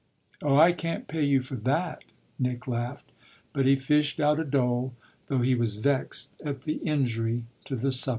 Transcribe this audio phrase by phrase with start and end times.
[0.41, 2.03] "Oh I can't pay you for that!"
[2.39, 3.11] Nick laughed.
[3.53, 4.95] But he fished out a dole,
[5.27, 8.09] though he was vexed at the injury to the supper.